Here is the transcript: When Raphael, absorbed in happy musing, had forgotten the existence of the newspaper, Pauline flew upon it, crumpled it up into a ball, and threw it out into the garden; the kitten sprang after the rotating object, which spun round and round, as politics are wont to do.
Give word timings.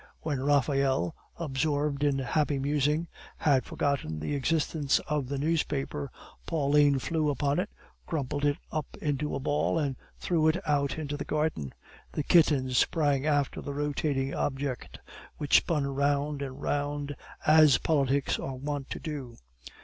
When 0.21 0.39
Raphael, 0.39 1.13
absorbed 1.37 2.03
in 2.03 2.17
happy 2.17 2.57
musing, 2.57 3.07
had 3.37 3.65
forgotten 3.65 4.19
the 4.19 4.33
existence 4.33 4.97
of 5.05 5.27
the 5.29 5.37
newspaper, 5.37 6.09
Pauline 6.47 6.97
flew 6.97 7.29
upon 7.29 7.59
it, 7.59 7.69
crumpled 8.07 8.43
it 8.43 8.57
up 8.71 8.97
into 8.99 9.35
a 9.35 9.39
ball, 9.39 9.77
and 9.77 9.95
threw 10.17 10.47
it 10.47 10.57
out 10.67 10.97
into 10.97 11.17
the 11.17 11.23
garden; 11.23 11.71
the 12.13 12.23
kitten 12.23 12.71
sprang 12.71 13.27
after 13.27 13.61
the 13.61 13.75
rotating 13.75 14.33
object, 14.33 14.97
which 15.37 15.57
spun 15.57 15.85
round 15.85 16.41
and 16.41 16.59
round, 16.63 17.15
as 17.45 17.77
politics 17.77 18.39
are 18.39 18.55
wont 18.55 18.89
to 18.89 18.99
do. 18.99 19.37